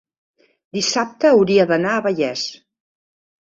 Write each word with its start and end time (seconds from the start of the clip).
Dissabte 0.77 1.29
hauria 1.33 1.67
d'anar 1.73 1.93
a 1.99 2.01
Vallés. 2.09 2.49